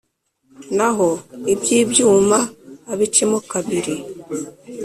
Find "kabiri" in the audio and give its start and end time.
3.51-3.95